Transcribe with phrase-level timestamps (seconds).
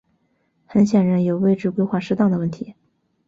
[0.65, 2.73] 很显然有位置规划失当的问题。